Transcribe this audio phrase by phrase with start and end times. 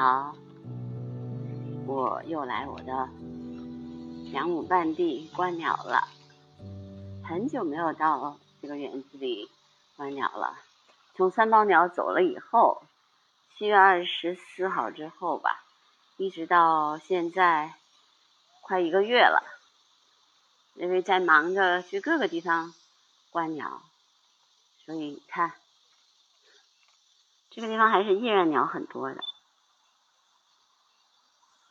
[0.00, 0.34] 好，
[1.86, 3.06] 我又来我的
[4.32, 6.08] 两亩半地观鸟了。
[7.22, 9.50] 很久没有到这个园子里
[9.98, 10.58] 观鸟了。
[11.14, 12.82] 从三胞鸟走了以后，
[13.54, 15.62] 七月二十四号之后吧，
[16.16, 17.74] 一直到现在
[18.62, 19.44] 快一个月了。
[20.76, 22.72] 因为在忙着去各个地方
[23.28, 23.82] 观鸟，
[24.86, 25.52] 所以看
[27.50, 29.20] 这个地方还是依然鸟很多的。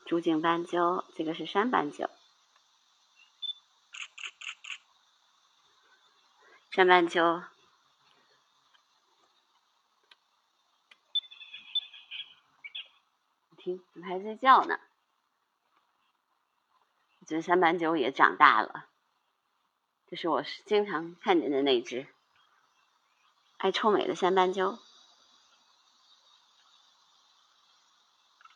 [0.10, 2.10] 竹颈斑鸠，这个是山斑鸠。
[6.72, 7.44] 山斑鸠，
[13.56, 14.80] 听，怎么还在叫呢。
[17.28, 18.88] 这山斑鸠也长大了，
[20.08, 22.08] 这是我经常看见的那只
[23.58, 24.80] 爱臭美的山斑鸠。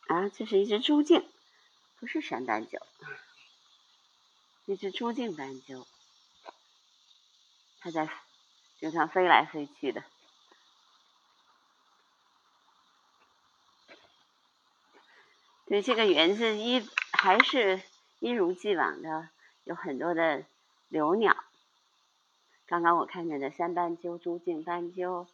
[0.08, 1.30] 啊，这是一只猪颈。
[2.04, 2.78] 不是山斑鸠，
[4.66, 5.88] 一只朱颈斑鸠，
[7.80, 8.09] 它在
[8.78, 10.04] 经常飞来飞去的。
[15.66, 17.81] 对这个园子一还是
[18.20, 19.30] 一如既往的
[19.64, 20.44] 有很多的
[20.90, 21.42] 留鸟。
[22.66, 25.26] 刚刚我看见的山斑鸠、朱颈斑鸠，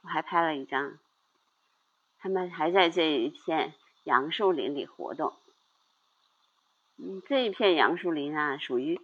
[0.00, 0.98] 我还拍了一张，
[2.18, 3.74] 它们还在这一片。
[4.08, 5.34] 杨树林里活动，
[6.96, 8.98] 嗯，这一片杨树林啊，属于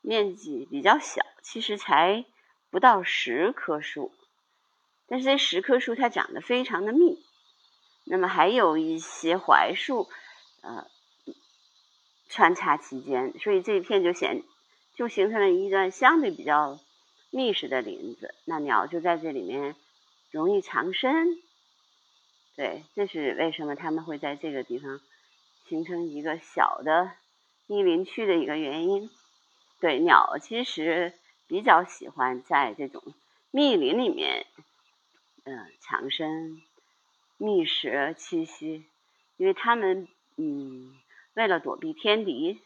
[0.00, 2.24] 面积比较小，其实才
[2.68, 4.12] 不到十棵树，
[5.06, 7.24] 但是这十棵树它长得非常的密，
[8.02, 10.08] 那么还有一些槐树，
[10.62, 10.88] 呃，
[12.28, 14.42] 穿插其间，所以这一片就显
[14.96, 16.80] 就形成了一段相对比较
[17.30, 19.76] 密实的林子，那鸟就在这里面
[20.32, 21.40] 容易藏身。
[22.58, 25.00] 对，这是为什么他们会在这个地方
[25.68, 27.12] 形成一个小的
[27.68, 29.08] 密林区的一个原因。
[29.78, 31.12] 对，鸟其实
[31.46, 33.14] 比较喜欢在这种
[33.52, 34.44] 密林里面，
[35.44, 36.60] 嗯，藏身、
[37.36, 38.84] 觅食、栖息，
[39.36, 40.98] 因为它们嗯，
[41.34, 42.60] 为了躲避天敌，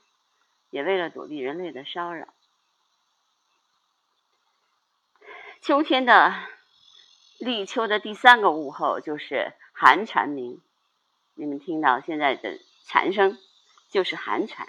[0.70, 2.28] 也为了躲避人类的骚扰。
[5.60, 6.32] 秋天的
[7.38, 9.52] 立秋的第三个午后就是。
[9.84, 10.62] 寒蝉鸣，
[11.34, 13.36] 你们听到现在的蝉声，
[13.90, 14.68] 就是寒蝉，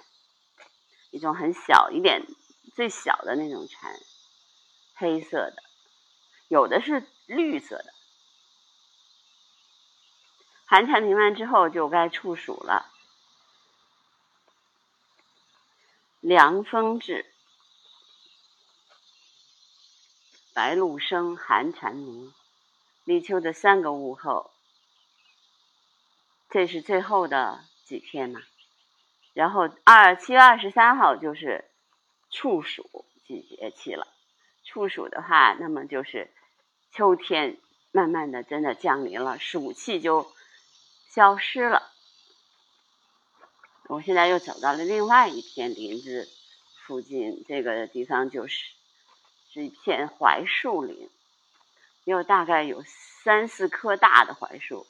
[1.12, 2.26] 一种很小一点、
[2.74, 3.94] 最小的那种蝉，
[4.96, 5.62] 黑色的，
[6.48, 7.94] 有的是绿色的。
[10.66, 12.92] 寒蝉鸣完之后，就该处暑了。
[16.22, 17.32] 凉风至，
[20.56, 22.34] 白露生，寒蝉鸣，
[23.04, 24.50] 立秋的三个午后。
[26.54, 28.40] 这是最后的几天嘛，
[29.34, 31.66] 然后二七月二十三号就是
[32.30, 34.08] 处暑季节期了。
[34.64, 36.32] 处暑的话，那么就是
[36.92, 37.58] 秋天
[37.92, 40.32] 慢慢的真的降临了，暑气就
[41.10, 41.92] 消失了。
[43.88, 46.30] 我现在又走到了另外一片林子
[46.86, 48.64] 附近，这个地方就是
[49.52, 51.10] 是一片槐树林，
[52.04, 54.86] 有大概有三四棵大的槐树。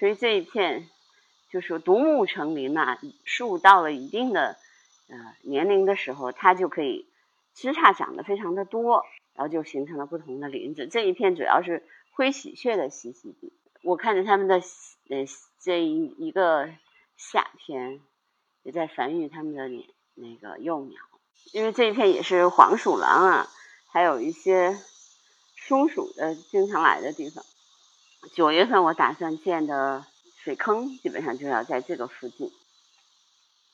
[0.00, 0.88] 所以这一片
[1.50, 4.56] 就是独木成林嘛，树到了一定的
[5.08, 7.06] 呃年龄的时候，它就可以
[7.54, 10.86] 枝杈长得非常的多，然后就形成了不同的林子。
[10.86, 13.52] 这一片主要是灰喜鹊的栖息地。
[13.82, 14.54] 我看着他们的
[15.10, 15.26] 呃
[15.58, 16.70] 这一一个
[17.18, 18.00] 夏天
[18.62, 19.68] 也在繁育他们的
[20.14, 20.98] 那个幼鸟，
[21.52, 23.48] 因为这一片也是黄鼠狼啊，
[23.86, 24.78] 还有一些
[25.56, 27.44] 松鼠的经常来的地方。
[28.34, 30.04] 九月份我打算建的
[30.44, 32.52] 水坑，基本上就要在这个附近。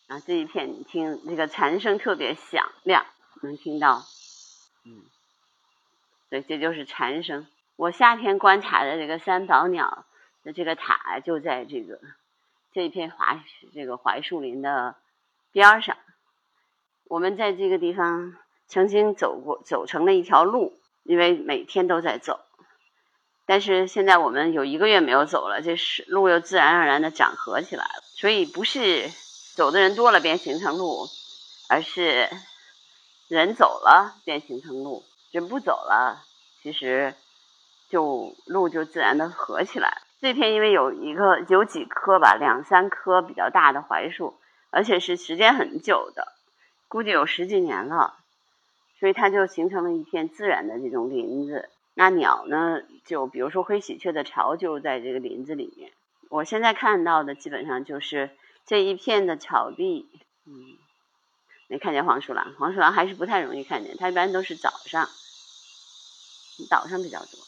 [0.08, 3.04] 啊，这一片你听，这个蝉声特别响亮，
[3.42, 4.04] 能听到。
[4.84, 5.02] 嗯，
[6.30, 7.46] 对，这就是蝉声。
[7.74, 10.06] 我夏天观察的这个三宝鸟
[10.44, 12.00] 的这个塔，就在这个
[12.72, 13.42] 这一片槐
[13.74, 14.94] 这个槐树林的
[15.50, 15.96] 边上。
[17.08, 18.36] 我们在这个地方
[18.68, 22.45] 曾经走过，走成了一条路，因为每天都在走。
[23.46, 28.02] 但是现在我们有一个月没有走了，这是路又自然而然的长合起来了。
[28.16, 29.08] 所以不是
[29.54, 31.06] 走的人多了便形成路，
[31.68, 32.28] 而是
[33.28, 36.24] 人走了便形成路，人不走了，
[36.60, 37.14] 其实
[37.88, 40.02] 就路就自然的合起来了。
[40.20, 44.40] 这片因为有一个有几棵吧，两三棵比较大的槐树，
[44.70, 46.32] 而且是时间很久的，
[46.88, 48.14] 估计有十几年了，
[48.98, 51.68] 所以它就形成了一片自然的这种林子。
[51.98, 52.82] 那鸟呢？
[53.06, 55.92] 就比如说灰喜鹊的巢就在这个林子里面。
[56.28, 60.06] 我现在看到的基本上就是这一片的草地，
[60.44, 60.76] 嗯，
[61.68, 65.08] 没看见黄鼠狼，黄鼠狼还是不太容易看见，它一般都是早上，
[66.68, 67.40] 早上比较多，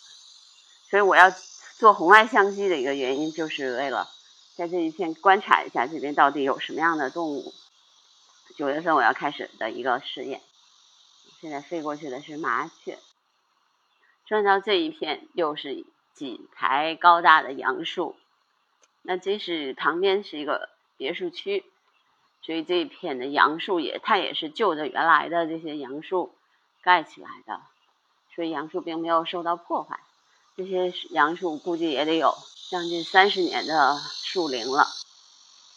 [0.89, 1.31] 所以我要
[1.77, 4.09] 做红外相机的一个原因，就是为了
[4.56, 7.53] 在这一片观察一下这边到底有什么样的动物。
[8.56, 10.41] 九月份我要开始的一个实验，
[11.43, 12.99] 现在飞过去的是麻雀，
[14.29, 18.15] 转到这一片又是几排高大的杨树。
[19.01, 21.65] 那这是旁边是一个别墅区，
[22.43, 26.35] 所以这一片的杨树也，它也是就着原来的这些杨树
[26.83, 27.63] 盖起来的，
[28.35, 29.99] 所以杨树并没有受到破坏。
[30.59, 32.35] 这些杨树估计也得有
[32.69, 34.89] 将近三十年的树龄了。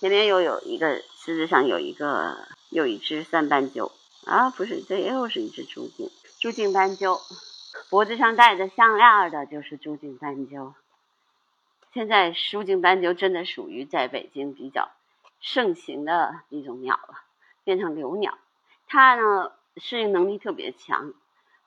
[0.01, 3.93] 前面又有一个枝子上有一个又一只三斑鸠
[4.25, 6.09] 啊，不是，这又是一只朱颈
[6.39, 7.21] 朱颈斑鸠，
[7.89, 10.73] 脖子上戴着项链的就是朱颈斑鸠。
[11.93, 14.89] 现在树颈斑鸠真的属于在北京比较
[15.39, 17.21] 盛行的一种鸟了，
[17.63, 18.37] 变成留鸟。
[18.87, 21.13] 它呢适应能力特别强。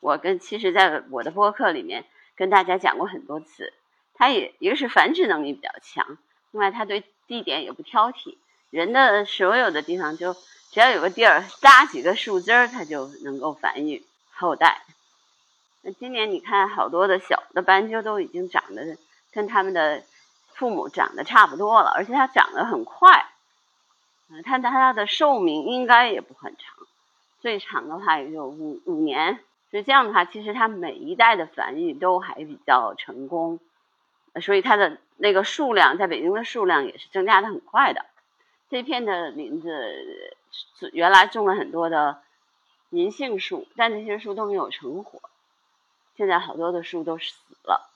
[0.01, 2.05] 我跟其实在我的播客里面
[2.37, 3.73] 跟大家讲过很多次，
[4.15, 6.19] 它也一个是繁殖能力比较强，
[6.51, 8.37] 另外它对地点也不挑剔。
[8.71, 10.35] 人的所有的地方就
[10.71, 14.83] 只要有个地儿扎几个树枝儿，它就能够繁育后代。
[15.85, 18.97] 那今年你看好多的小的斑鸠都已经长得
[19.33, 20.03] 跟他们的。
[20.57, 23.27] 父母长得差不多了，而且它长得很快，
[24.31, 26.77] 嗯，它它的寿命应该也不很长，
[27.41, 29.41] 最长的话也就五五年。
[29.73, 33.59] 所以这样的话，其实它每一代的繁育都还比较成功，
[34.41, 38.07] 所以它的那个数量在北京的数量也是增加的很快的。
[38.71, 40.39] 这片的林子
[40.93, 42.23] 原来种了很多的
[42.91, 45.21] 银杏树，但这些树都没有成活，
[46.17, 47.35] 现在好多的树都死
[47.65, 47.91] 了。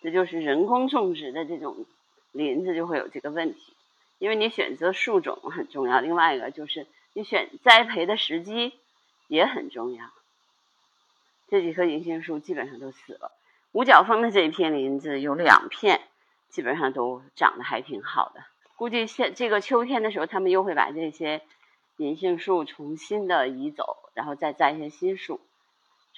[0.00, 1.84] 这就是人工种植的这种
[2.32, 3.74] 林子就会有这个问题，
[4.18, 8.72] 因为你选择树种很重要，另外一个就是你选栽培的时机
[9.26, 10.04] 也很重要。
[11.48, 13.32] 这几棵银杏树基本上都死了。
[13.72, 16.00] 五角峰的这一片林子有两片，
[16.48, 18.44] 基本上都长得还挺好的。
[18.76, 21.42] 估计现这个秋天的时候，他们又会把这些
[21.96, 25.40] 银杏树重新的移走，然后再栽一些新树。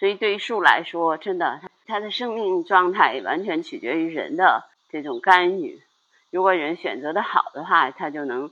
[0.00, 2.00] 所以对于树来说，真的它。
[2.00, 5.82] 的生命状态完全取决于人的这种干预。
[6.30, 8.50] 如果人选择的好的话，它就能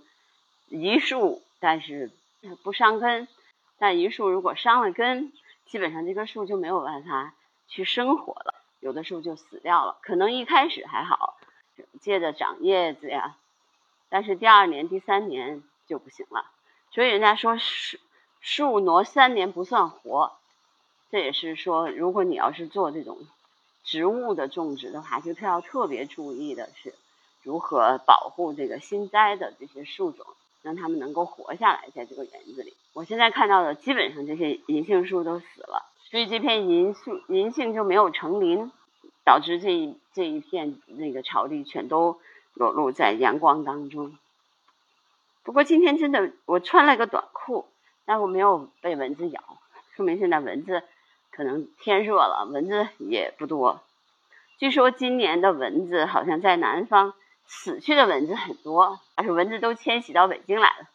[0.67, 2.11] 移树，但是
[2.63, 3.29] 不伤根。
[3.79, 5.33] 但移树如果伤了根，
[5.65, 7.33] 基本上这棵树就没有办法
[7.69, 9.97] 去生活了，有的树就死掉了。
[10.03, 11.39] 可能一开始还好，
[12.01, 13.37] 接着长叶子呀，
[14.11, 16.45] 但是第二年、第三年就不行了。
[16.91, 17.99] 所以人家说树
[18.41, 20.38] 树挪三年不算活。
[21.11, 23.19] 这也是说，如果你要是做这种
[23.83, 26.95] 植物的种植的话，就特要特别注意的是，
[27.43, 30.27] 如何保护这个新栽的这些树种，
[30.61, 32.75] 让它们能够活下来在这个园子里。
[32.93, 38.71] 我现在看到的基本上这些银杏树都死了，所以这片银树银杏就没有成林，
[39.25, 42.21] 导致这一这一片那个草地全都
[42.53, 44.19] 裸露在阳光当中。
[45.43, 47.67] 不过今天真的，我穿了个短裤，
[48.05, 49.43] 但我没有被蚊子咬，
[49.97, 50.83] 说明现在蚊子。
[51.39, 53.81] 可能天热了，蚊子也不多。
[54.59, 57.15] 据说今年的蚊子好像在南方
[57.47, 60.89] 死去的蚊子很多，而且蚊子都迁徙到北京来了。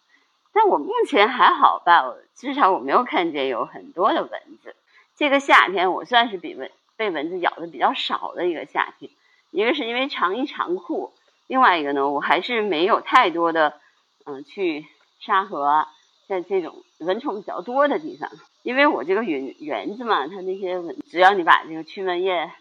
[0.52, 4.76] 但我目前还好吧，至少我没有看见有很多的蚊子。
[5.16, 9.10] 这个夏天我算是比蚊被蚊子咬的比较少的一个夏天。
[9.52, 11.14] 一个是因为长衣长裤，
[11.48, 13.80] 另外一个呢，我还是没有太多的
[14.26, 14.86] 嗯去
[15.22, 15.88] 沙河，
[16.28, 18.30] 在这种蚊虫比较多的地方。
[18.64, 22.52] 因为我这个园园子嘛，它那些，只要你把这个驱蚊液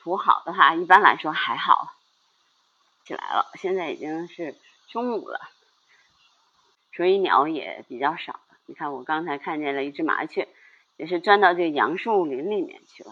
[0.00, 1.94] 涂好的话，一般来说还好。
[3.04, 4.54] 起来了，现在已经是
[4.88, 5.40] 中午了，
[6.94, 8.40] 所以鸟也比较少了。
[8.66, 10.48] 你看，我刚才看见了一只麻雀，
[10.96, 13.10] 也是钻到这杨树林里面去了。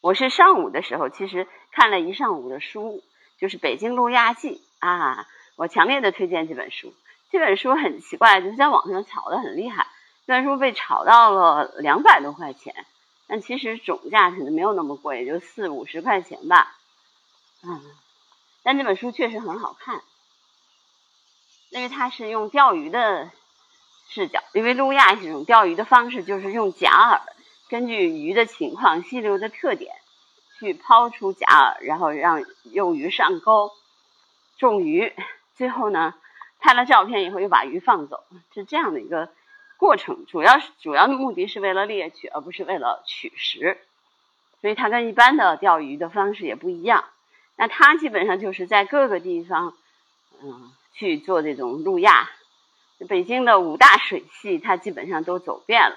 [0.00, 3.04] 我是上午的时候，其实看了一上午的书，
[3.38, 5.26] 就是《北京路亚记》啊，
[5.56, 6.94] 我强烈的推荐这本书。
[7.30, 9.86] 这本书很奇怪，就是在网上炒的很厉害。
[10.30, 12.86] 虽然说被炒到了两百多块钱，
[13.26, 16.76] 但其实总价可能没有那么贵，也就四五十块钱吧。
[17.64, 17.82] 嗯，
[18.62, 20.02] 但这本书确实很好看，
[21.70, 23.32] 因为它是用钓鱼的
[24.08, 27.20] 视角，因为路亚这种钓鱼的方式就是用假饵，
[27.68, 29.96] 根据鱼的情况、溪流的特点
[30.60, 33.72] 去抛出假饵，然后让幼鱼上钩
[34.58, 35.12] 中鱼，
[35.58, 36.14] 最后呢
[36.60, 38.22] 拍了照片以后又把鱼放走，
[38.54, 39.28] 是这样的一个。
[39.80, 43.78] 过程主要是主要的目的是为了猎取，而不是为了取食，
[44.60, 47.06] 所以它跟一般的钓鱼的方式也不一样。
[47.56, 49.74] 那他基本上就是在各个地方，
[50.42, 52.28] 嗯，去做这种路亚。
[53.08, 55.96] 北京的五大水系，他基本上都走遍了。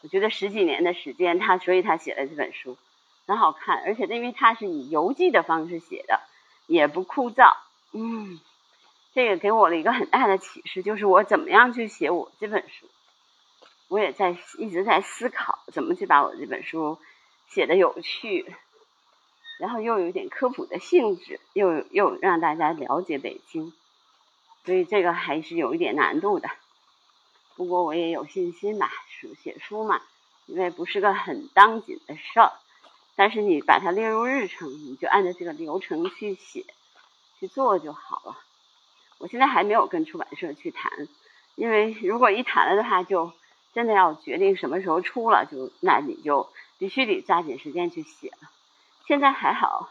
[0.00, 2.78] 我觉得十几年的时间，他所以他写了这本书，
[3.26, 6.20] 很好看，而且因为他是以游记的方式写的，
[6.66, 7.52] 也不枯燥。
[7.92, 8.40] 嗯，
[9.16, 12.86] 这个给我了一个很大的启示，就是我怎么样去写我这本书。
[13.88, 16.98] 我也在一直在思考，怎么去把我这本书
[17.48, 18.44] 写的有趣，
[19.58, 23.72] 然后又有点科普的性质，又又让大家了解北京。
[24.66, 26.50] 所以这个还是有一点难度的，
[27.54, 28.92] 不过我也有信心吧。
[29.08, 30.02] 书写书嘛，
[30.44, 32.52] 因为不是个很当紧的事儿，
[33.14, 36.66] 但是你把它列入日程，你就按照这个流程去写、
[37.40, 38.36] 去做就好了。
[39.18, 41.08] 我现在还没有跟出版社去谈，
[41.54, 43.32] 因为如果一谈了的话，就
[43.72, 48.50] 真的要决定什么时候出了，就那你就必须得抓紧时间去写了。
[49.06, 49.90] 现在还好，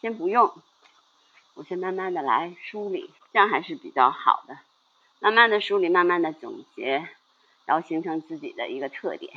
[0.00, 0.52] 先不用。
[1.54, 4.58] 我先慢慢的来梳理，这样还是比较好的。
[5.20, 7.08] 慢慢的梳理，慢慢的总结，
[7.64, 9.32] 然后形成自己的一个特点，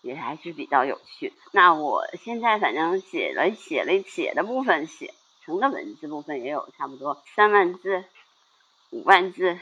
[0.00, 1.34] 也还是比较有趣。
[1.52, 5.12] 那我现在反正写了写了写的部分，写
[5.48, 8.04] 成的文字部分也有差不多三万字、
[8.90, 9.58] 五万字，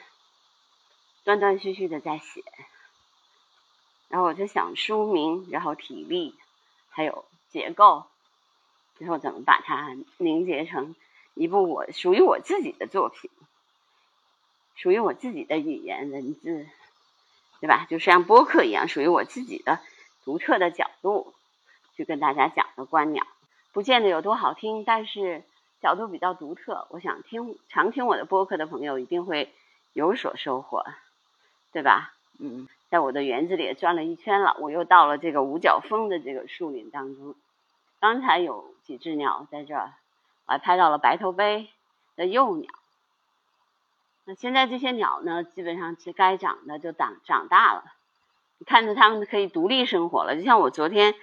[1.23, 2.43] 断断续续的在写。
[4.09, 6.35] 然后我就想书名，然后体力，
[6.89, 8.05] 还有结构，
[8.97, 10.97] 最后怎么把它凝结成。
[11.35, 13.31] 一部我属于我自己的作品，
[14.75, 16.67] 属于我自己的语言文字，
[17.61, 17.87] 对吧？
[17.89, 19.79] 就像播客一样，属于我自己的
[20.25, 21.33] 独特的角度
[21.95, 23.25] 去跟大家讲的观鸟，
[23.71, 25.45] 不见得有多好听，但是
[25.81, 26.87] 角度比较独特。
[26.91, 29.53] 我想听常听我的播客的朋友一定会
[29.93, 30.85] 有所收获，
[31.73, 32.13] 对吧？
[32.39, 37.35] 嗯，在我的园子里也转了一圈了，我又到了这个五角峰的这个树林当中，
[38.01, 39.93] 刚才有几只鸟在这儿。
[40.47, 41.69] 我还拍到了白头鹎
[42.15, 42.71] 的幼鸟。
[44.27, 47.85] 那现在这些鸟呢，基本上是该长的就长长大了，
[48.67, 50.37] 看着它们可以独立生活了。
[50.37, 51.15] 就像我昨天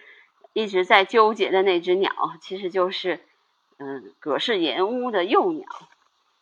[0.53, 3.19] 一直在纠结的那只鸟，其实就是
[3.77, 5.67] 嗯葛氏岩屋的幼鸟。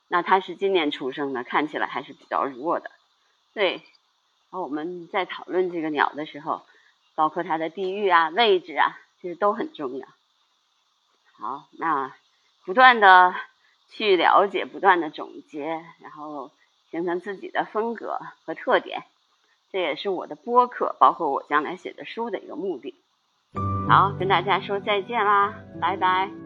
[0.08, 2.92] 那它是今年出生的，看起来还是比较弱的。
[3.54, 3.82] 对，然
[4.52, 6.62] 后我们在讨论这个鸟的时候，
[7.16, 10.08] 包括它的地域啊、位置啊，其实都很重要。
[11.38, 12.14] 好，那。
[12.64, 13.34] 不断的
[13.90, 15.66] 去了解，不断的总结，
[16.00, 16.52] 然后
[16.92, 19.04] 形成自己的风格和特点，
[19.72, 22.94] 这也是我的播客，包括我将来写的书的一个目的。
[23.90, 26.41] 好，跟大家说再见啦，拜拜。